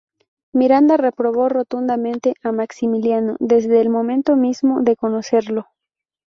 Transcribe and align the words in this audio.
Miranda 0.51 0.97
reprobó 0.97 1.47
rotundamente 1.47 2.33
a 2.41 2.51
Maximiliano 2.51 3.35
desde 3.39 3.81
el 3.81 3.91
momento 3.91 4.35
mismo 4.35 4.81
de 4.81 4.95
conocerlo. 4.95 5.67